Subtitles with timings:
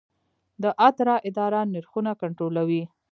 [0.61, 2.83] د اترا اداره نرخونه کنټرولوي؟